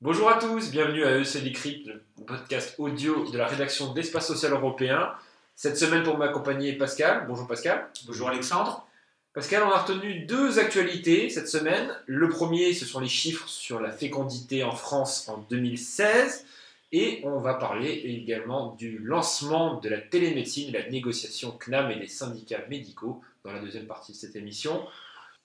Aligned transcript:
Bonjour 0.00 0.28
à 0.28 0.38
tous, 0.40 0.72
bienvenue 0.72 1.04
à 1.04 1.16
EC 1.16 1.44
Decrypt, 1.44 1.86
le 1.86 2.02
podcast 2.26 2.74
audio 2.78 3.30
de 3.30 3.38
la 3.38 3.46
rédaction 3.46 3.92
d'Espace 3.92 4.26
Social 4.26 4.52
Européen. 4.52 5.12
Cette 5.54 5.76
semaine 5.76 6.02
pour 6.02 6.18
m'accompagner 6.18 6.72
Pascal. 6.72 7.26
Bonjour 7.28 7.46
Pascal. 7.46 7.88
Bonjour 8.06 8.28
Alexandre. 8.28 8.84
Pascal, 9.32 9.62
on 9.62 9.70
a 9.70 9.78
retenu 9.78 10.24
deux 10.24 10.58
actualités 10.58 11.30
cette 11.30 11.48
semaine. 11.48 11.94
Le 12.06 12.28
premier, 12.28 12.74
ce 12.74 12.84
sont 12.84 12.98
les 12.98 13.06
chiffres 13.06 13.48
sur 13.48 13.78
la 13.78 13.92
fécondité 13.92 14.64
en 14.64 14.74
France 14.74 15.28
en 15.28 15.38
2016. 15.48 16.46
Et 16.92 17.20
on 17.24 17.38
va 17.38 17.54
parler 17.54 17.90
également 17.90 18.74
du 18.74 18.98
lancement 18.98 19.78
de 19.78 19.88
la 19.88 20.00
télémédecine, 20.00 20.72
de 20.72 20.78
la 20.78 20.90
négociation 20.90 21.56
CNAM 21.56 21.90
et 21.92 21.96
des 21.96 22.08
syndicats 22.08 22.66
médicaux 22.68 23.22
dans 23.44 23.52
la 23.52 23.60
deuxième 23.60 23.86
partie 23.86 24.12
de 24.12 24.16
cette 24.16 24.34
émission. 24.34 24.84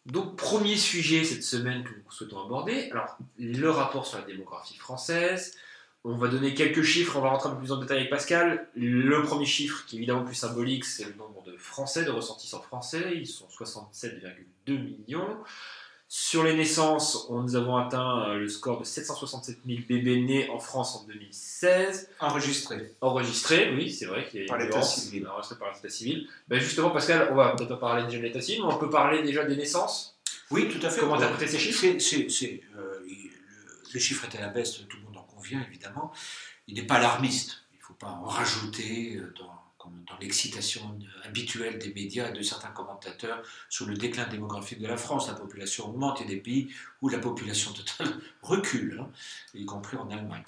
Donc, 0.08 0.36
premier 0.36 0.76
sujet 0.76 1.24
cette 1.24 1.44
semaine 1.44 1.84
que 1.84 1.90
nous 1.90 2.12
souhaitons 2.12 2.44
aborder, 2.44 2.90
alors 2.92 3.18
le 3.38 3.70
rapport 3.70 4.06
sur 4.06 4.20
la 4.20 4.26
démographie 4.26 4.78
française. 4.78 5.56
On 6.04 6.18
va 6.18 6.28
donner 6.28 6.54
quelques 6.54 6.84
chiffres, 6.84 7.18
on 7.18 7.22
va 7.22 7.30
rentrer 7.30 7.50
un 7.50 7.54
peu 7.54 7.60
plus 7.60 7.72
en 7.72 7.78
détail 7.78 7.98
avec 7.98 8.12
Pascal. 8.12 8.68
Le 8.76 9.24
premier 9.24 9.48
chiffre, 9.48 9.86
qui 9.88 9.96
est 9.96 9.98
évidemment 9.98 10.24
plus 10.24 10.36
symbolique, 10.36 10.86
c'est 10.86 11.06
le 11.06 11.16
nombre 11.16 11.44
de 11.44 11.58
Français, 11.58 12.06
de 12.06 12.12
ressortissants 12.12 12.62
français. 12.62 13.14
Ils 13.16 13.26
sont 13.26 13.48
67,2 13.48 14.78
millions. 14.78 15.38
Sur 16.08 16.44
les 16.44 16.56
naissances, 16.56 17.26
on, 17.30 17.42
nous 17.42 17.56
avons 17.56 17.78
atteint 17.78 18.30
euh, 18.30 18.36
le 18.36 18.48
score 18.48 18.80
de 18.80 18.84
767 18.86 19.58
000 19.66 19.80
bébés 19.90 20.22
nés 20.22 20.50
en 20.50 20.60
France 20.60 20.96
en 20.96 21.04
2016. 21.08 22.10
Enregistré. 22.20 22.94
Enregistrés, 23.02 23.74
oui, 23.76 23.92
c'est 23.92 24.06
vrai 24.06 24.28
qu'il 24.30 24.42
y 24.42 24.44
a 24.44 24.48
Par 24.48 24.60
une 24.60 24.66
l'état 24.68 24.82
civil. 24.84 25.28
Enregistrés 25.28 25.58
par 25.58 25.74
l'état 25.74 25.90
civil. 25.90 26.28
Ben 26.48 26.60
justement, 26.60 26.92
Pascal, 26.92 27.30
on 27.32 27.36
va 27.36 27.56
peut-être 27.56 27.70
pas 27.70 27.78
parler 27.78 28.04
déjà 28.06 28.20
de 28.20 28.24
l'état 28.24 28.40
civil, 28.42 28.62
mais 28.66 28.74
on 28.74 28.78
peut 28.78 28.90
parler 28.90 29.24
déjà 29.24 29.44
des 29.46 29.56
naisses. 29.56 29.76
Oui, 30.52 30.70
tout 30.70 30.86
à 30.86 30.90
fait. 30.92 31.00
Comment 31.02 31.16
interpréter 31.16 31.52
ces 31.52 31.60
chiffres? 31.60 31.82
C'est- 32.00 32.30
c'est- 32.30 32.62
euh, 32.78 33.00
il- 33.08 33.32
le, 33.32 33.94
le 33.96 34.00
chiffre 34.00 34.26
est 34.26 34.38
à 34.38 34.42
la 34.42 34.50
baisse, 34.50 34.74
tout 34.88 34.98
le 34.98 35.04
monde 35.06 35.18
en 35.18 35.24
convient 35.24 35.66
évidemment. 35.68 36.12
Il 36.68 36.76
n'est 36.76 36.84
pas 36.86 36.96
alarmiste. 36.96 37.64
Il 37.74 37.78
ne 37.80 37.84
faut 37.84 37.94
pas 37.94 38.08
en 38.08 38.26
rajouter 38.26 39.16
euh, 39.18 39.34
dans, 39.40 39.52
dans 40.08 40.18
l'excitation 40.20 40.82
euh, 41.02 41.28
habituelle 41.28 41.80
des 41.80 41.94
médias 41.94 42.30
et 42.30 42.34
de 42.34 42.42
certains 42.42 42.70
commentateurs 42.70 43.42
sur 43.70 43.86
le 43.86 43.96
déclin 43.96 44.28
démographique 44.28 44.80
de 44.80 44.88
la 44.88 44.98
France. 44.98 45.28
La 45.28 45.34
population 45.34 45.90
augmente. 45.90 46.22
A 46.22 46.26
des 46.26 46.38
pays 46.38 46.70
où 47.02 47.10
la 47.10 47.20
population 47.20 47.72
totale 47.74 48.20
recule, 48.42 49.00
hein, 49.02 49.10
y 49.54 49.66
compris 49.66 49.98
en 49.98 50.10
Allemagne, 50.10 50.44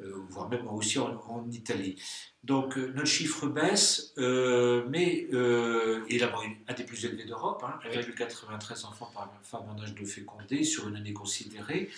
euh, 0.00 0.12
voire 0.28 0.48
même 0.48 0.66
aussi 0.68 0.98
en, 0.98 1.48
Italie. 1.50 1.96
Donc 2.44 2.76
euh, 2.76 2.92
notre 2.94 3.06
chiffre 3.06 3.46
baisse, 3.46 4.14
mais 4.16 5.28
il 5.30 6.18
d'abord 6.18 6.44
un 6.66 6.74
des 6.74 6.84
plus 6.84 7.04
élevés 7.04 7.24
d'Europe, 7.24 7.64
hein, 7.64 7.78
avec 7.84 8.06
le 8.06 8.12
93 8.12 8.84
enfants 8.84 9.10
par 9.14 9.32
femme 9.42 9.68
en 9.68 9.80
âge 9.80 9.94
de 9.94 10.04
féconder 10.04 10.64
sur 10.64 10.88
une 10.88 10.96
année 10.96 11.12
considérée. 11.12 11.90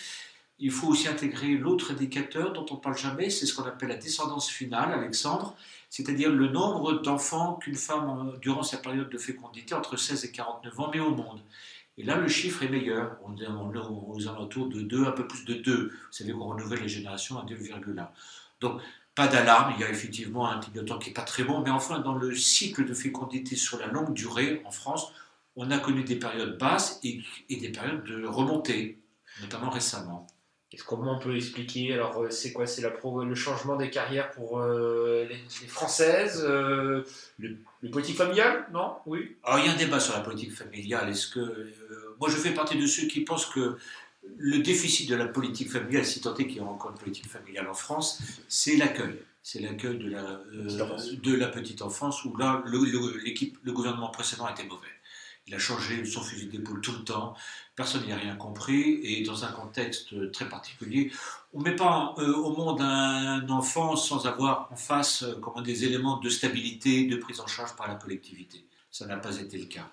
Il 0.61 0.71
faut 0.71 0.89
aussi 0.89 1.09
intégrer 1.09 1.57
l'autre 1.57 1.91
indicateur 1.91 2.53
dont 2.53 2.65
on 2.71 2.75
ne 2.75 2.81
parle 2.81 2.97
jamais, 2.97 3.29
c'est 3.29 3.45
ce 3.45 3.55
qu'on 3.55 3.65
appelle 3.65 3.89
la 3.89 3.97
descendance 3.97 4.49
finale, 4.49 4.93
Alexandre, 4.93 5.57
c'est-à-dire 5.95 6.33
le 6.33 6.49
nombre 6.49 6.95
d'enfants 7.03 7.55
qu'une 7.55 7.77
femme, 7.77 8.33
euh, 8.33 8.37
durant 8.39 8.65
sa 8.65 8.79
période 8.79 9.09
de 9.11 9.17
fécondité, 9.17 9.77
entre 9.77 9.97
16 9.97 10.25
et 10.25 10.33
49 10.33 10.81
ans, 10.81 10.91
met 10.93 10.99
au 10.99 11.11
monde. 11.15 11.41
Et 11.97 12.03
là, 12.03 12.17
le 12.17 12.27
chiffre 12.27 12.65
est 12.65 12.69
meilleur. 12.69 13.17
On 13.25 13.37
est 13.37 13.47
aux 13.47 14.29
alentours 14.29 14.69
de 14.69 14.81
2, 14.81 15.07
un 15.07 15.13
peu 15.13 15.29
plus 15.29 15.45
de 15.45 15.55
2. 15.55 15.91
Vous 15.91 15.93
savez 16.11 16.33
qu'on 16.33 16.47
renouvelle 16.47 16.81
les 16.81 16.89
générations 16.89 17.39
à 17.39 17.45
2,1. 17.45 18.09
Donc, 18.59 18.81
pas 19.15 19.29
d'alarme, 19.29 19.73
il 19.77 19.83
y 19.83 19.85
a 19.85 19.89
effectivement 19.89 20.51
un 20.51 20.59
clignotant 20.59 20.99
qui 20.99 21.11
n'est 21.11 21.15
pas 21.15 21.23
très 21.23 21.45
bon, 21.45 21.61
mais 21.61 21.71
enfin, 21.71 22.01
dans 22.01 22.17
le 22.17 22.35
cycle 22.35 22.85
de 22.85 22.93
fécondité 22.93 23.55
sur 23.55 23.79
la 23.79 23.87
longue 23.87 24.15
durée 24.15 24.63
en 24.65 24.73
France, 24.73 25.13
on 25.55 25.71
a 25.71 25.79
connu 25.79 26.03
des 26.03 26.17
périodes 26.17 26.59
basses 26.59 26.99
et 27.05 27.23
des 27.49 27.69
périodes 27.69 28.03
de 28.03 28.27
remontée, 28.27 28.99
notamment 29.43 29.71
récemment. 29.71 30.27
Est-ce 30.73 30.83
comment 30.85 31.17
on 31.17 31.19
peut 31.21 31.37
expliquer 31.37 31.93
Alors, 31.95 32.21
euh, 32.23 32.31
c'est 32.31 32.53
quoi 32.53 32.67
C'est 32.67 32.83
le 32.83 33.35
changement 33.37 33.77
des 33.77 33.91
carrières 33.91 34.31
pour 34.33 34.59
euh, 34.59 35.25
les, 35.29 35.37
les 35.37 35.69
Françaises 35.69 36.43
euh, 36.45 37.05
le, 37.39 37.57
le 37.83 37.91
politique 37.91 38.17
familial 38.17 38.67
Non? 38.73 38.95
Oui 39.07 39.37
Alors, 39.45 39.61
il 39.61 39.67
y 39.67 39.69
a 39.69 39.73
un 39.73 39.77
débat 39.77 40.01
sur 40.01 40.15
la 40.15 40.21
politique 40.21 40.53
familiale. 40.53 41.09
Est-ce 41.11 41.29
que 41.29 41.39
euh, 41.41 42.17
moi, 42.19 42.29
je 42.29 42.37
fais 42.37 42.51
partie 42.53 42.77
de 42.77 42.87
ceux 42.87 43.07
qui 43.07 43.21
pensent 43.21 43.47
que 43.47 43.77
le 44.39 44.59
déficit 44.61 45.09
de 45.09 45.15
la 45.15 45.27
politique 45.27 45.71
familiale, 45.71 46.05
si 46.05 46.21
tant 46.21 46.35
est 46.37 46.47
qu'il 46.47 46.57
y 46.57 46.61
a 46.61 46.65
encore 46.65 46.91
une 46.93 46.99
politique 46.99 47.29
familiale 47.29 47.69
en 47.69 47.75
France, 47.75 48.21
c'est 48.49 48.77
l'accueil. 48.77 49.15
C'est 49.43 49.61
l'accueil 49.61 49.99
de 49.99 50.09
la, 50.11 50.41
Petite 50.51 50.81
enfance. 50.81 51.13
de 51.13 51.35
la 51.37 51.49
petite 51.49 51.83
enfance 51.83 52.25
où 52.25 52.35
là, 52.39 52.63
le, 52.67 52.79
le- 52.79 53.19
l'équipe, 53.19 53.59
le 53.63 53.73
gouvernement 53.73 54.09
précédent 54.09 54.49
était 54.49 54.65
mauvais. 54.65 54.89
Il 55.47 55.55
a 55.55 55.59
changé 55.59 56.05
son 56.07 56.23
fusil 56.23 56.47
d'épaule 56.47 56.81
tout 56.81 56.93
le 56.93 57.05
temps, 57.05 57.35
personne 57.77 58.05
n'y 58.07 58.13
a 58.13 58.17
rien 58.17 58.35
compris, 58.35 59.01
et 59.03 59.23
dans 59.25 59.45
un 59.45 59.53
contexte 59.53 60.33
très 60.33 60.49
particulier, 60.49 61.13
on 61.53 61.59
ne 61.61 61.65
met 61.65 61.77
pas 61.77 62.15
euh, 62.19 62.35
au 62.35 62.57
monde 62.57 62.81
un 62.81 63.47
enfant 63.51 63.95
sans 63.95 64.27
avoir 64.27 64.69
en 64.73 64.77
face 64.77 65.23
euh, 65.23 65.35
comment, 65.43 65.61
des 65.61 65.85
éléments 65.85 66.19
de 66.19 66.31
stabilité, 66.31 67.05
de 67.05 67.17
prise 67.17 67.41
en 67.41 67.47
charge 67.47 67.77
par 67.77 67.89
la 67.89 67.97
collectivité. 67.97 68.65
Ça 68.91 69.07
n'a 69.07 69.19
pas 69.19 69.37
été 69.39 69.59
le 69.59 69.67
cas. 69.67 69.91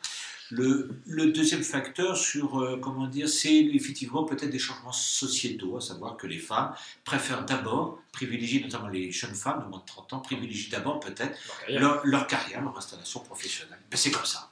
Le, 0.51 1.01
le 1.05 1.31
deuxième 1.31 1.63
facteur 1.63 2.15
sur, 2.15 2.59
euh, 2.61 2.77
comment 2.77 3.07
dire, 3.07 3.27
c'est 3.27 3.55
effectivement 3.55 4.23
peut-être 4.25 4.51
des 4.51 4.59
changements 4.59 4.91
sociétaux, 4.91 5.77
à 5.77 5.81
savoir 5.81 6.17
que 6.17 6.27
les 6.27 6.39
femmes 6.39 6.73
préfèrent 7.03 7.45
d'abord, 7.45 7.99
privilégient 8.11 8.61
notamment 8.61 8.89
les 8.89 9.11
jeunes 9.11 9.35
femmes 9.35 9.63
de 9.63 9.69
moins 9.69 9.79
de 9.79 9.85
30 9.85 10.13
ans, 10.13 10.19
privilégient 10.19 10.69
d'abord 10.69 10.99
peut-être 10.99 11.37
leur 11.47 11.57
carrière. 11.59 11.81
leur, 11.81 12.05
leur 12.05 12.27
carrière, 12.27 12.61
leur 12.61 12.77
installation 12.77 13.21
professionnelle. 13.21 13.79
Ben, 13.89 13.97
c'est 13.97 14.11
comme 14.11 14.25
ça. 14.25 14.50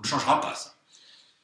On 0.00 0.02
ne 0.02 0.06
changera 0.08 0.40
pas 0.40 0.54
ça. 0.54 0.74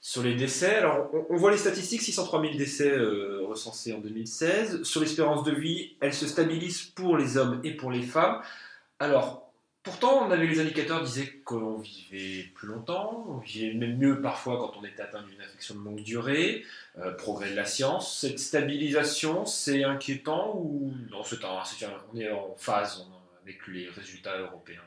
Sur 0.00 0.22
les 0.22 0.34
décès, 0.34 0.76
alors 0.76 1.10
on, 1.28 1.36
voit 1.36 1.50
les 1.50 1.58
statistiques 1.58 2.00
603 2.00 2.40
000 2.40 2.54
décès 2.54 2.90
euh, 2.90 3.44
recensés 3.46 3.92
en 3.92 3.98
2016. 3.98 4.82
Sur 4.82 5.02
l'espérance 5.02 5.44
de 5.44 5.52
vie, 5.52 5.96
elle 6.00 6.14
se 6.14 6.26
stabilise 6.26 6.80
pour 6.82 7.18
les 7.18 7.36
hommes 7.36 7.60
et 7.64 7.72
pour 7.72 7.90
les 7.90 8.00
femmes. 8.02 8.40
Alors, 8.98 9.52
pourtant, 9.82 10.26
on 10.26 10.30
avait 10.30 10.46
les 10.46 10.58
indicateurs 10.58 11.00
qui 11.00 11.06
disaient 11.06 11.32
qu'on 11.44 11.76
vivait 11.78 12.44
plus 12.54 12.68
longtemps, 12.68 13.26
on 13.28 13.38
vivait 13.38 13.74
même 13.74 13.98
mieux 13.98 14.22
parfois 14.22 14.56
quand 14.58 14.80
on 14.80 14.84
était 14.86 15.02
atteint 15.02 15.22
d'une 15.22 15.40
infection 15.42 15.74
de 15.74 15.84
longue 15.84 16.02
durée, 16.02 16.64
euh, 16.98 17.12
progrès 17.12 17.50
de 17.50 17.56
la 17.56 17.66
science. 17.66 18.18
Cette 18.18 18.38
stabilisation, 18.38 19.44
c'est 19.44 19.84
inquiétant 19.84 20.56
ou 20.56 20.94
non 21.10 21.24
c'est 21.24 21.44
un- 21.44 21.90
On 22.14 22.16
est 22.16 22.30
en 22.30 22.54
phase 22.56 23.06
avec 23.42 23.66
les 23.66 23.90
résultats 23.90 24.38
européens? 24.38 24.80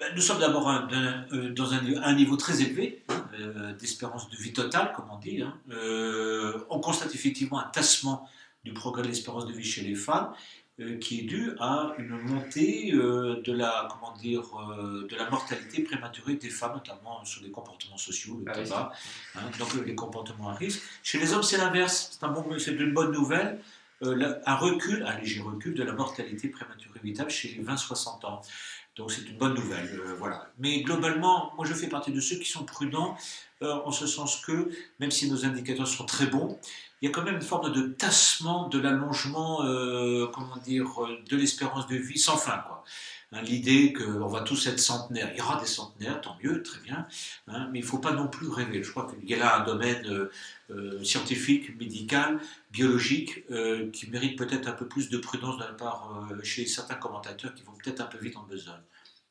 Ben, 0.00 0.12
Nous 0.14 0.20
sommes 0.22 0.40
d'abord 0.40 0.68
euh, 0.70 1.50
dans 1.50 1.72
un, 1.74 2.14
niveau 2.14 2.36
très 2.36 2.60
élevé 2.62 3.02
euh, 3.38 3.72
d'espérance 3.74 4.28
de 4.30 4.36
vie 4.36 4.52
totale, 4.52 4.92
comme 4.96 5.06
on 5.10 5.18
dit. 5.18 5.42
hein. 5.42 5.54
Euh, 5.70 6.64
on 6.70 6.80
constate 6.80 7.14
effectivement 7.14 7.60
un 7.60 7.68
tassement 7.68 8.28
du 8.64 8.72
progrès 8.72 9.02
de 9.02 9.08
l'espérance 9.08 9.46
de 9.46 9.52
vie 9.52 9.64
chez 9.64 9.82
les 9.82 9.94
femmes, 9.94 10.32
euh, 10.80 10.98
qui 10.98 11.20
est 11.20 11.24
dû 11.24 11.52
à 11.60 11.92
une 11.98 12.10
montée 12.18 12.92
de 12.92 13.52
la 13.52 13.88
comment 13.90 14.16
dire 14.16 14.42
de 15.08 15.16
la 15.16 15.28
mortalité 15.30 15.82
prématurée 15.82 16.34
des 16.34 16.50
femmes, 16.50 16.72
notamment 16.74 17.24
sur 17.24 17.42
les 17.42 17.50
comportements 17.50 17.98
sociaux, 17.98 18.40
le 18.44 18.50
Ah 18.50 18.54
tabac, 18.54 18.92
hein, 19.36 19.40
donc 19.58 19.74
les 19.86 19.94
comportements 19.94 20.48
à 20.48 20.54
risque. 20.54 20.82
Chez 21.02 21.18
les 21.18 21.32
hommes, 21.32 21.42
c'est 21.42 21.58
l'inverse. 21.58 22.10
C'est 22.12 22.24
un 22.24 22.30
bon, 22.30 22.44
c'est 22.58 22.72
une 22.72 22.92
bonne 22.92 23.12
nouvelle. 23.12 23.60
Euh, 24.04 24.34
un 24.46 24.56
recul, 24.56 25.04
un 25.06 25.16
léger 25.18 25.40
recul 25.42 25.74
de 25.74 25.84
la 25.84 25.92
mortalité 25.92 26.48
prématurée 26.48 26.98
évitable 27.04 27.30
chez 27.30 27.48
les 27.56 27.62
20-60 27.62 28.26
ans. 28.26 28.42
Donc 28.96 29.10
c'est 29.10 29.22
une 29.22 29.38
bonne 29.38 29.54
nouvelle, 29.54 29.88
euh, 29.98 30.14
voilà. 30.18 30.50
Mais 30.58 30.82
globalement, 30.82 31.52
moi 31.56 31.64
je 31.64 31.72
fais 31.72 31.88
partie 31.88 32.12
de 32.12 32.20
ceux 32.20 32.36
qui 32.36 32.48
sont 32.50 32.64
prudents, 32.64 33.16
euh, 33.62 33.80
en 33.84 33.92
ce 33.92 34.06
sens 34.06 34.40
que, 34.44 34.70
même 34.98 35.10
si 35.10 35.30
nos 35.30 35.44
indicateurs 35.44 35.86
sont 35.86 36.04
très 36.04 36.26
bons, 36.26 36.58
il 37.00 37.06
y 37.06 37.08
a 37.08 37.12
quand 37.12 37.22
même 37.22 37.36
une 37.36 37.42
forme 37.42 37.72
de 37.72 37.82
tassement 37.82 38.68
de 38.68 38.78
l'allongement, 38.78 39.64
euh, 39.64 40.26
comment 40.32 40.56
dire, 40.56 41.04
euh, 41.04 41.18
de 41.28 41.36
l'espérance 41.36 41.86
de 41.86 41.96
vie 41.96 42.18
sans 42.18 42.36
fin, 42.36 42.58
quoi. 42.58 42.84
Hein, 43.32 43.40
L'idée 43.42 43.94
qu'on 43.94 44.26
va 44.26 44.42
tous 44.42 44.66
être 44.66 44.78
centenaires, 44.78 45.30
il 45.32 45.38
y 45.38 45.40
aura 45.40 45.58
des 45.58 45.66
centenaires, 45.66 46.20
tant 46.20 46.36
mieux, 46.42 46.62
très 46.62 46.80
bien, 46.80 47.06
hein, 47.48 47.68
mais 47.72 47.78
il 47.78 47.82
ne 47.82 47.86
faut 47.86 47.98
pas 47.98 48.12
non 48.12 48.28
plus 48.28 48.48
rêver. 48.48 48.82
Je 48.82 48.90
crois 48.90 49.10
qu'il 49.10 49.28
y 49.28 49.34
a 49.34 49.38
là 49.38 49.56
un 49.56 49.64
domaine 49.64 50.06
euh, 50.06 50.30
euh, 50.70 51.02
scientifique, 51.02 51.74
médical, 51.78 52.40
biologique, 52.70 53.44
euh, 53.50 53.90
qui 53.90 54.10
mérite 54.10 54.36
peut-être 54.36 54.68
un 54.68 54.72
peu 54.72 54.86
plus 54.86 55.08
de 55.08 55.16
prudence 55.16 55.56
de 55.56 55.62
la 55.62 55.72
part 55.72 56.28
chez 56.42 56.66
certains 56.66 56.96
commentateurs 56.96 57.54
qui 57.54 57.62
vont 57.62 57.72
peut-être 57.82 58.00
un 58.00 58.06
peu 58.06 58.18
vite 58.18 58.36
en 58.36 58.42
besogne. 58.42 58.74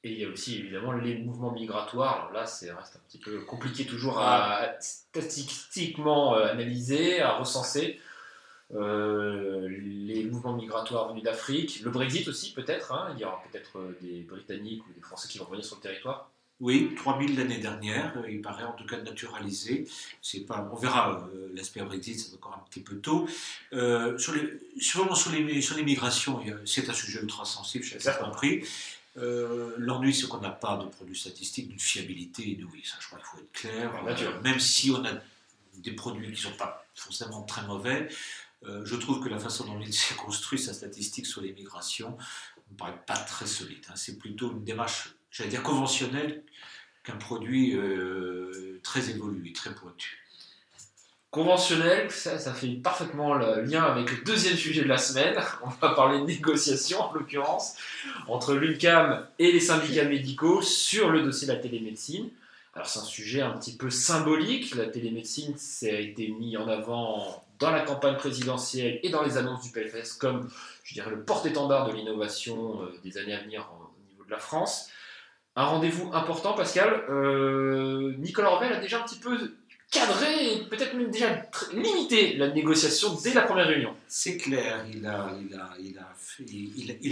Et 0.04 0.14
il 0.14 0.20
y 0.20 0.26
a 0.26 0.30
aussi 0.30 0.58
évidemment 0.58 0.94
les 0.94 1.20
mouvements 1.20 1.52
migratoires. 1.52 2.22
Alors 2.22 2.32
là, 2.32 2.48
c'est 2.48 2.72
reste 2.72 2.96
un 2.96 3.00
petit 3.08 3.20
peu 3.20 3.42
compliqué 3.42 3.86
toujours 3.86 4.18
à 4.18 4.68
statistiquement 4.80 6.34
analyser, 6.34 7.22
à 7.22 7.34
recenser. 7.34 8.00
Euh, 8.74 9.68
les 9.70 10.24
mouvements 10.24 10.54
migratoires 10.54 11.10
venus 11.10 11.24
d'Afrique, 11.24 11.82
le 11.82 11.92
Brexit 11.92 12.28
aussi 12.28 12.54
peut-être, 12.54 12.94
hein. 12.94 13.14
il 13.16 13.22
y 13.22 13.26
aura 13.26 13.42
peut-être 13.52 13.78
euh, 13.78 13.98
des 14.02 14.22
Britanniques 14.22 14.84
ou 14.88 14.94
des 14.94 15.02
Français 15.02 15.28
qui 15.28 15.38
vont 15.40 15.46
revenir 15.46 15.66
sur 15.66 15.76
le 15.78 15.82
territoire. 15.82 16.32
Oui, 16.62 16.94
3000 16.96 17.38
l'année 17.38 17.58
dernière, 17.58 18.14
euh, 18.18 18.30
il 18.30 18.40
paraît 18.40 18.64
en 18.64 18.74
tout 18.74 18.86
cas 18.86 18.98
naturalisé. 18.98 19.88
C'est 20.22 20.42
pas, 20.42 20.70
on 20.72 20.76
verra 20.76 21.28
euh, 21.34 21.50
l'aspect 21.56 21.82
Brexit, 21.82 22.20
c'est 22.20 22.36
encore 22.36 22.54
un 22.54 22.70
petit 22.70 22.82
peu 22.82 22.98
tôt. 22.98 23.28
Euh, 23.74 24.16
sur 24.20 24.34
les, 24.36 24.60
sur, 24.80 25.04
les, 25.32 25.62
sur 25.62 25.76
les 25.76 25.84
migrations, 25.84 26.40
c'est 26.66 26.88
un 26.88 26.94
sujet 26.94 27.20
ultra 27.20 27.46
sensible, 27.46 27.84
j'ai 27.84 27.98
compris. 28.24 28.64
Euh, 29.18 29.74
L'ennui, 29.80 30.14
c'est 30.14 30.28
qu'on 30.28 30.40
n'a 30.40 30.52
pas 30.52 30.78
de 30.78 30.86
produits 30.86 31.18
statistiques 31.18 31.68
d'une 31.68 31.80
fiabilité 31.80 32.44
inouïe. 32.44 32.86
Ça, 32.86 32.98
je 33.00 33.08
crois 33.08 33.18
qu'il 33.18 33.28
faut 33.28 33.40
être 33.40 33.52
clair. 33.52 34.42
Même 34.44 34.60
si 34.60 34.92
on 34.92 35.04
a 35.04 35.14
des 35.78 35.92
produits 35.94 36.28
qui 36.28 36.46
ne 36.46 36.52
sont 36.52 36.58
pas 36.58 36.86
forcément 36.94 37.42
très 37.42 37.66
mauvais, 37.66 38.08
euh, 38.66 38.86
je 38.86 38.96
trouve 38.96 39.24
que 39.24 39.30
la 39.30 39.40
façon 39.40 39.66
dont 39.66 39.80
il 39.80 39.94
s'est 39.94 40.16
construit 40.16 40.60
sa 40.60 40.74
statistique 40.74 41.26
sur 41.26 41.42
les 41.42 41.54
migrations 41.54 42.18
ne 42.68 42.74
me 42.74 42.78
paraît 42.78 43.02
pas 43.06 43.18
très 43.18 43.46
solide. 43.46 43.86
hein. 43.90 43.94
C'est 43.96 44.18
plutôt 44.18 44.52
une 44.52 44.64
démarche, 44.64 45.16
j'allais 45.30 45.50
dire, 45.50 45.64
conventionnelle 45.64 46.44
qu'un 47.04 47.18
produit 47.18 47.76
euh, 47.76 48.80
très 48.84 49.10
évolué, 49.10 49.54
très 49.54 49.74
pointu. 49.74 50.22
Conventionnel, 51.32 52.12
ça, 52.12 52.38
fait 52.54 52.68
parfaitement 52.68 53.34
le 53.34 53.62
lien 53.62 53.84
avec 53.84 54.12
le 54.12 54.22
deuxième 54.26 54.58
sujet 54.58 54.82
de 54.82 54.90
la 54.90 54.98
semaine. 54.98 55.42
On 55.64 55.70
va 55.70 55.96
parler 55.96 56.20
de 56.20 56.26
négociations, 56.26 57.00
en 57.00 57.14
l'occurrence, 57.14 57.76
entre 58.28 58.54
l'UNCAM 58.54 59.26
et 59.40 59.52
les 59.52 59.62
syndicats 59.62 60.04
médicaux 60.04 60.62
sur 60.62 61.10
le 61.10 61.24
dossier 61.24 61.48
de 61.48 61.54
la 61.54 61.60
télémédecine. 61.60 62.30
Alors 62.74 62.88
c'est 62.88 63.00
un 63.00 63.04
sujet 63.04 63.42
un 63.42 63.52
petit 63.52 63.78
peu 63.78 63.90
symbolique. 63.90 64.76
La 64.76 64.88
télémédecine, 64.88 65.56
ça 65.58 65.88
a 65.88 66.00
été 66.00 66.28
mis 66.28 66.58
en 66.58 66.68
avant 66.68 67.46
dans 67.62 67.72
la 67.72 67.82
campagne 67.82 68.18
présidentielle 68.18 69.00
et 69.04 69.10
dans 69.10 69.24
les 69.24 69.38
annonces 69.38 69.62
du 69.64 69.72
PLFS 69.72 70.14
comme, 70.20 70.50
je 70.84 70.96
dirais, 70.96 71.12
le 71.12 71.24
porte-étendard 71.24 71.88
de 71.88 71.94
l'innovation 71.94 72.82
euh, 72.82 72.88
des 73.06 73.18
années 73.18 73.36
à 73.36 73.42
venir 73.44 73.70
en- 73.72 73.86
au 73.86 74.12
niveau 74.12 74.26
de 74.26 74.32
la 74.32 74.40
France. 74.40 74.90
Un 75.56 75.66
rendez-vous 75.66 76.10
important, 76.14 76.54
Pascal. 76.54 77.04
Euh, 77.10 78.14
Nicolas 78.18 78.52
Orwell 78.52 78.74
a 78.74 78.80
déjà 78.80 79.00
un 79.00 79.04
petit 79.04 79.20
peu 79.20 79.38
cadré 79.92 80.64
peut-être 80.70 80.96
même 80.96 81.12
déjà 81.12 81.28
limité 81.74 82.36
la 82.38 82.48
négociation 82.50 83.14
dès 83.24 83.34
la 83.34 83.42
première 83.42 83.68
réunion. 83.68 83.94
C'est 84.08 84.38
clair, 84.38 84.86
il 84.92 85.06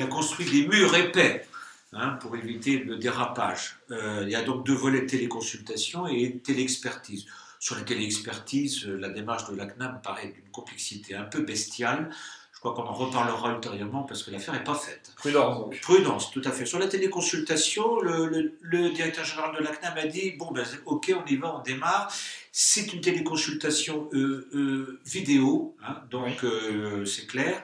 a 0.02 0.07
construit 0.07 0.50
des 0.50 0.66
murs 0.68 0.95
épais 0.95 1.45
hein, 1.94 2.18
pour 2.22 2.36
éviter 2.38 2.78
le 2.80 2.95
dérapage. 2.95 3.78
Euh, 3.92 4.22
il 4.24 4.30
y 4.30 4.36
a 4.36 4.42
donc 4.42 4.66
deux 4.66 4.74
volets 4.74 5.06
téléconsultation 5.06 6.07
et 6.07 6.38
téléexpertise. 6.40 7.25
Sur 7.59 7.75
la 7.75 7.81
téléexpertise, 7.81 8.85
euh, 8.88 8.97
la 8.97 9.09
démarche 9.09 9.50
de 9.50 9.56
la 9.56 9.65
CNAM 9.65 10.00
paraît 10.01 10.27
d'une 10.29 10.50
complexité 10.51 11.15
un 11.15 11.23
peu 11.23 11.41
bestiale. 11.41 12.09
Je 12.53 12.59
crois 12.61 12.73
qu'on 12.73 12.83
en 12.89 12.94
reparlera 12.94 13.53
ultérieurement 13.53 14.03
parce 14.03 14.21
que 14.23 14.31
l'affaire 14.31 14.53
n'est 14.53 14.63
pas 14.65 14.75
faite. 14.75 15.13
Prudence 15.15 15.59
donc. 15.59 15.79
Prudence, 15.79 16.29
tout 16.31 16.41
à 16.44 16.51
fait. 16.51 16.65
Sur 16.65 16.77
la 16.77 16.88
téléconsultation, 16.88 18.01
le, 18.01 18.25
le- 18.27 18.57
le 18.59 18.89
directeur 18.89 19.23
général 19.23 19.56
de 19.57 19.63
la 19.63 19.73
CNAM 19.73 19.97
a 19.97 20.06
dit 20.07 20.31
bon, 20.31 20.51
ben, 20.51 20.65
ok, 20.85 21.13
on 21.15 21.25
y 21.29 21.38
va, 21.38 21.56
on 21.57 21.61
démarre. 21.61 22.11
C'est 22.51 22.91
une 22.91 23.00
téléconsultation 23.00 24.09
euh, 24.13 24.50
euh, 24.53 25.00
vidéo, 25.06 25.75
hein, 25.85 25.97
donc 26.11 26.44
euh, 26.44 27.06
c'est 27.06 27.27
clair. 27.27 27.63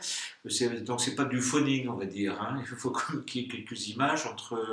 Donc 0.85 1.01
c'est 1.01 1.15
pas 1.15 1.25
du 1.25 1.41
phoning, 1.41 1.89
on 1.89 1.95
va 1.95 2.05
dire. 2.05 2.39
hein. 2.41 2.57
Il 2.61 2.65
faut 2.77 2.93
qu'il 3.25 3.41
y 3.41 3.45
ait 3.45 3.47
quelques 3.49 3.87
images 3.89 4.25
entre 4.27 4.63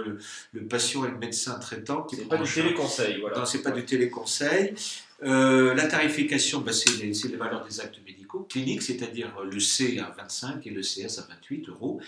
le, 0.52 0.64
patient 0.69 1.04
et 1.04 1.10
le 1.10 1.16
médecin 1.19 1.58
traitant. 1.58 2.06
C'est 2.10 2.28
pas 2.28 2.36
du 2.36 2.42
téléconseil, 2.62 3.20
voilà. 3.20 3.38
Non, 3.38 3.44
c'est 3.46 3.62
pas 3.62 3.70
du 3.72 3.84
téléconseil. 3.84 4.74
Euh, 5.22 5.74
la 5.74 5.86
tarification, 5.86 6.60
bah, 6.60 6.72
c'est 6.72 6.96
les, 6.96 7.36
valeurs 7.36 7.64
des 7.64 7.80
actes 7.80 8.00
médicaux 8.04 8.46
cliniques, 8.48 8.82
c'est-à-dire 8.82 9.32
le 9.42 9.60
C 9.60 9.98
à 9.98 10.10
25 10.16 10.66
et 10.66 10.70
le 10.70 10.82
CS 10.82 11.19
à 11.19 11.26
28 11.28 11.69
euros. 11.69 12.00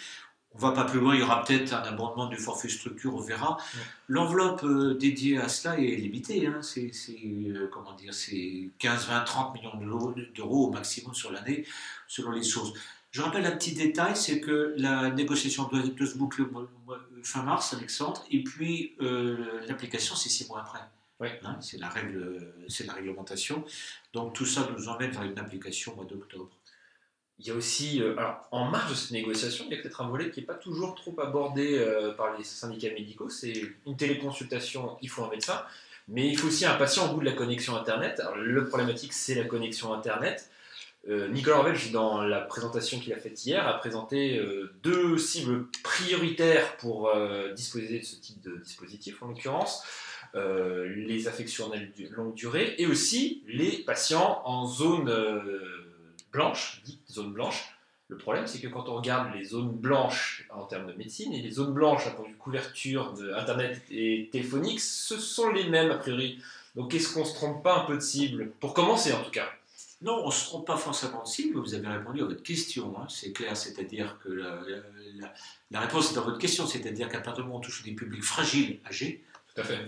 On 0.56 0.58
va 0.58 0.70
pas 0.70 0.84
plus 0.84 1.00
loin, 1.00 1.14
il 1.14 1.20
y 1.20 1.22
aura 1.22 1.44
peut-être 1.44 1.74
un 1.74 1.82
abondement 1.82 2.26
du 2.26 2.36
forfait 2.36 2.68
structure, 2.68 3.12
on 3.14 3.20
verra. 3.20 3.56
Ouais. 3.56 3.80
L'enveloppe 4.06 4.62
euh, 4.62 4.94
dédiée 4.94 5.38
à 5.38 5.48
cela 5.48 5.78
est 5.80 5.96
limitée. 5.96 6.46
hein. 6.46 6.60
C'est, 6.62 6.92
euh, 7.26 7.68
comment 7.72 7.92
dire, 7.94 8.14
c'est 8.14 8.70
15, 8.78 9.08
20, 9.08 9.20
30 9.24 9.54
millions 9.54 10.14
d'euros, 10.34 10.68
au 10.68 10.70
maximum 10.70 11.12
sur 11.12 11.32
l'année, 11.32 11.66
selon 12.06 12.30
les 12.30 12.44
sources. 12.44 12.72
Je 13.10 13.20
rappelle 13.20 13.46
un 13.46 13.52
petit 13.52 13.72
détail, 13.72 14.16
c'est 14.16 14.40
que 14.40 14.74
la 14.76 15.10
négociation 15.10 15.68
doit, 15.68 15.80
doit 15.80 16.06
se 16.06 16.16
boucler 16.16 16.44
fin 17.24 17.42
mars, 17.42 17.74
Alexandre, 17.74 18.24
et 18.30 18.42
puis 18.42 18.94
euh, 19.00 19.60
l'application, 19.66 20.14
c'est 20.14 20.28
six 20.28 20.48
mois 20.48 20.60
après. 20.60 20.80
Ouais. 21.20 21.38
Hein, 21.44 21.58
c'est 21.60 21.78
la 21.78 21.88
règle, 21.88 22.54
c'est 22.68 22.86
la 22.86 22.94
réglementation. 22.94 23.64
Donc 24.12 24.34
tout 24.34 24.46
ça 24.46 24.68
nous 24.76 24.88
emmène 24.88 25.10
vers 25.10 25.22
une 25.22 25.38
application 25.38 25.92
au 25.92 25.96
mois 25.96 26.04
d'octobre. 26.04 26.50
Il 27.38 27.46
y 27.46 27.50
a 27.50 27.54
aussi, 27.54 28.00
euh, 28.00 28.16
alors, 28.16 28.46
en 28.52 28.66
marge 28.66 28.90
de 28.90 28.94
cette 28.94 29.10
négociation, 29.10 29.64
il 29.68 29.74
y 29.74 29.78
a 29.78 29.82
peut-être 29.82 30.00
un 30.00 30.08
volet 30.08 30.30
qui 30.30 30.40
n'est 30.40 30.46
pas 30.46 30.54
toujours 30.54 30.94
trop 30.94 31.14
abordé 31.20 31.78
euh, 31.78 32.12
par 32.12 32.36
les 32.38 32.44
syndicats 32.44 32.90
médicaux. 32.90 33.28
C'est 33.28 33.54
une 33.86 33.96
téléconsultation, 33.96 34.96
il 35.02 35.08
faut 35.08 35.24
un 35.24 35.30
médecin, 35.30 35.64
mais 36.06 36.28
il 36.28 36.38
faut 36.38 36.46
aussi 36.46 36.64
un 36.64 36.76
patient 36.76 37.10
au 37.10 37.14
bout 37.14 37.20
de 37.20 37.24
la 37.24 37.32
connexion 37.32 37.76
Internet. 37.76 38.20
Alors, 38.20 38.36
le 38.36 38.68
problématique, 38.68 39.12
c'est 39.12 39.34
la 39.34 39.44
connexion 39.44 39.92
Internet. 39.92 40.48
Euh, 41.08 41.28
Nicolas 41.28 41.58
Orwell, 41.58 41.76
dans 41.90 42.22
la 42.22 42.40
présentation 42.40 43.00
qu'il 43.00 43.12
a 43.12 43.16
faite 43.18 43.44
hier, 43.44 43.66
a 43.66 43.78
présenté 43.78 44.40
deux 44.82 45.18
cibles 45.18 45.66
prioritaires 45.82 46.76
pour 46.76 47.10
disposer 47.54 47.98
de 47.98 48.04
ce 48.04 48.16
type 48.16 48.40
de 48.42 48.58
dispositif, 48.58 49.22
en 49.22 49.26
l'occurrence. 49.26 49.82
Euh, 50.36 50.92
les 50.96 51.28
affections 51.28 51.70
à 51.72 51.76
longue 52.16 52.34
durée 52.34 52.74
et 52.78 52.86
aussi 52.86 53.44
les 53.46 53.84
patients 53.84 54.42
en 54.44 54.66
zone 54.66 55.08
euh, 55.08 55.86
blanche, 56.32 56.82
dite 56.84 57.00
zone 57.08 57.32
blanche. 57.32 57.72
Le 58.08 58.16
problème, 58.16 58.48
c'est 58.48 58.60
que 58.60 58.66
quand 58.66 58.88
on 58.88 58.96
regarde 58.96 59.32
les 59.32 59.44
zones 59.44 59.70
blanches 59.70 60.44
en 60.50 60.64
termes 60.64 60.88
de 60.88 60.92
médecine 60.94 61.32
et 61.32 61.40
les 61.40 61.52
zones 61.52 61.72
blanches 61.72 62.08
à 62.08 62.10
de 62.10 62.36
couverture 62.36 63.12
de 63.14 63.32
Internet 63.32 63.80
et 63.92 64.28
téléphonique, 64.32 64.80
ce 64.80 65.18
sont 65.18 65.50
les 65.50 65.68
mêmes 65.68 65.92
a 65.92 65.98
priori. 65.98 66.40
Donc 66.74 66.92
est-ce 66.94 67.14
qu'on 67.14 67.24
se 67.24 67.34
trompe 67.34 67.62
pas 67.62 67.82
un 67.82 67.84
peu 67.84 67.94
de 67.94 68.00
cible? 68.00 68.50
Pour 68.58 68.74
commencer 68.74 69.12
en 69.12 69.22
tout 69.22 69.30
cas. 69.30 69.48
Non, 70.02 70.20
on 70.24 70.26
ne 70.26 70.32
se 70.32 70.44
trompe 70.46 70.66
pas 70.66 70.76
forcément 70.76 71.22
de 71.22 71.28
cible, 71.28 71.58
vous 71.60 71.74
avez 71.74 71.86
répondu 71.86 72.20
à 72.22 72.24
votre 72.24 72.42
question, 72.42 72.94
hein, 72.98 73.06
c'est 73.08 73.32
clair, 73.32 73.56
c'est-à-dire 73.56 74.18
que 74.22 74.28
la, 74.28 74.60
la- 75.70 75.80
réponse 75.80 76.10
est 76.10 76.14
dans 76.14 76.24
votre 76.24 76.38
question, 76.38 76.66
c'est-à-dire 76.66 77.08
qu'à 77.08 77.20
partir 77.20 77.44
du 77.44 77.46
moment 77.46 77.56
où 77.56 77.58
on 77.60 77.62
touche 77.62 77.84
des 77.84 77.92
publics 77.92 78.24
fragiles, 78.24 78.80
âgés. 78.86 79.22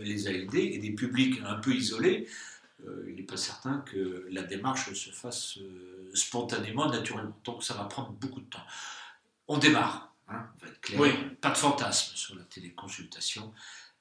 Les 0.00 0.28
ALD, 0.28 0.54
et 0.54 0.78
des 0.78 0.90
publics 0.92 1.40
un 1.44 1.56
peu 1.56 1.74
isolés, 1.74 2.28
euh, 2.86 3.04
il 3.08 3.16
n'est 3.16 3.22
pas 3.22 3.36
certain 3.36 3.78
que 3.80 4.26
la 4.30 4.42
démarche 4.42 4.92
se 4.92 5.10
fasse 5.10 5.58
euh, 5.58 6.10
spontanément, 6.14 6.88
naturellement. 6.90 7.36
Donc 7.44 7.64
ça 7.64 7.74
va 7.74 7.84
prendre 7.84 8.10
beaucoup 8.12 8.40
de 8.40 8.46
temps. 8.50 8.64
On 9.48 9.58
démarre, 9.58 10.14
hein, 10.28 10.46
on 10.60 10.64
va 10.66 10.70
être 10.70 10.80
clair, 10.80 11.00
Oui. 11.00 11.10
pas 11.40 11.50
de 11.50 11.56
fantasme 11.56 12.14
sur 12.16 12.34
la 12.36 12.44
téléconsultation. 12.44 13.52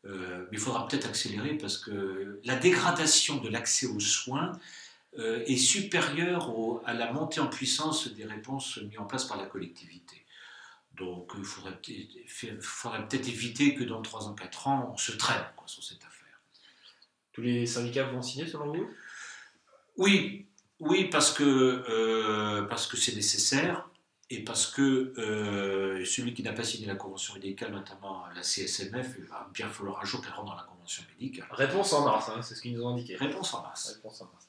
Euh, 0.06 0.42
mais 0.52 0.58
il 0.58 0.60
faudra 0.60 0.88
peut-être 0.88 1.08
accélérer 1.08 1.58
parce 1.58 1.80
que 1.80 2.40
la 2.44 2.56
dégradation 2.58 3.38
de 3.38 3.50
l'accès 3.50 3.88
aux 3.88 4.00
soins 4.00 4.52
euh, 5.18 5.44
est 5.48 5.58
supérieure 5.58 6.50
au- 6.60 6.84
à 6.86 6.94
la 6.94 7.12
montée 7.12 7.40
en 7.40 7.48
puissance 7.48 8.10
des 8.10 8.26
réponses 8.26 8.78
mises 8.78 9.00
en 9.00 9.06
place 9.06 9.26
par 9.26 9.38
la 9.38 9.46
collectivité. 9.46 10.25
Donc 10.98 11.34
il 11.38 11.44
faudrait 11.44 11.76
peut-être 11.76 12.62
faudrait 12.62 13.08
peut-être 13.08 13.28
éviter 13.28 13.76
que 13.76 13.84
dans 13.84 14.02
3 14.02 14.28
ans, 14.28 14.34
4 14.34 14.68
ans, 14.68 14.92
on 14.94 14.98
se 14.98 15.12
traîne 15.12 15.44
quoi, 15.56 15.68
sur 15.68 15.84
cette 15.84 16.04
affaire. 16.04 16.40
Tous 17.34 17.42
les 17.42 17.66
syndicats 17.66 18.06
vont 18.06 18.22
signer 18.22 18.48
selon 18.48 18.72
vous? 18.72 18.90
Oui, 19.98 20.46
oui, 20.80 21.10
parce 21.10 21.34
que 21.34 21.44
euh, 21.44 22.64
parce 22.64 22.88
que 22.88 22.98
c'est 22.98 23.16
nécessaire 23.16 23.90
et 24.30 24.44
parce 24.44 24.68
que 24.68 25.14
euh, 25.18 26.04
celui 26.06 26.34
qui 26.34 26.44
n'a 26.44 26.54
pas 26.54 26.64
signé 26.64 26.88
la 26.88 26.96
convention 26.96 27.34
médicale, 27.36 27.72
notamment 27.72 28.26
la 28.34 28.42
CSMF, 28.42 29.16
il 29.20 29.26
va 29.26 29.50
bien 29.54 29.70
falloir 29.70 30.02
un 30.02 30.06
jour 30.06 30.22
qu'elle 30.22 30.34
rentre 30.34 30.52
dans 30.52 30.58
la 30.58 30.64
convention 30.64 31.04
médicale. 31.20 31.48
Réponse 31.52 31.94
en 31.94 32.06
mars, 32.06 32.30
hein, 32.30 32.42
c'est 32.42 32.56
ce 32.56 32.62
qu'ils 32.62 32.76
nous 32.76 32.84
ont 32.84 32.90
indiqué. 32.90 33.16
Réponse 33.16 33.54
en 33.54 33.64
masse. 33.64 33.94
Réponse 33.96 34.22
en 34.22 34.26
mars. 34.26 34.48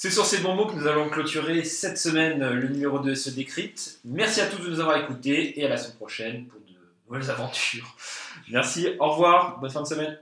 C'est 0.00 0.12
sur 0.12 0.24
ces 0.24 0.38
bons 0.38 0.54
mots 0.54 0.66
que 0.66 0.76
nous 0.76 0.86
allons 0.86 1.08
clôturer 1.08 1.64
cette 1.64 1.98
semaine 1.98 2.38
le 2.38 2.68
numéro 2.68 3.00
2 3.00 3.16
se 3.16 3.30
décrypte. 3.30 3.98
Merci 4.04 4.40
à 4.40 4.46
tous 4.46 4.62
de 4.62 4.70
nous 4.70 4.78
avoir 4.78 4.96
écoutés 4.96 5.58
et 5.58 5.66
à 5.66 5.68
la 5.68 5.76
semaine 5.76 5.96
prochaine 5.96 6.46
pour 6.46 6.60
de 6.60 6.66
nouvelles 7.08 7.28
aventures. 7.32 7.96
Merci, 8.48 8.90
au 9.00 9.10
revoir, 9.10 9.58
bonne 9.58 9.70
fin 9.70 9.82
de 9.82 9.88
semaine. 9.88 10.16